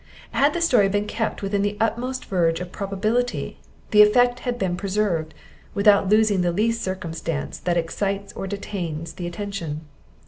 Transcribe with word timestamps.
Had 0.31 0.55
the 0.55 0.61
story 0.61 0.89
been 0.89 1.05
kept 1.05 1.43
within 1.43 1.61
the 1.61 1.77
utmost 1.79 2.25
verge 2.25 2.59
of 2.59 2.71
probability, 2.71 3.59
the 3.91 4.01
effect 4.01 4.39
had 4.39 4.57
been 4.57 4.75
preserved, 4.75 5.35
without 5.75 6.09
losing 6.09 6.41
the 6.41 6.51
least 6.51 6.81
circumstance 6.81 7.59
that 7.59 7.77
excites 7.77 8.33
or 8.33 8.47
detains 8.47 9.13
the 9.13 9.27
attention. 9.27 9.81